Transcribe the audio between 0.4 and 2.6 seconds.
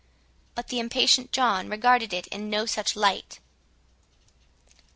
But the impatient John regarded it in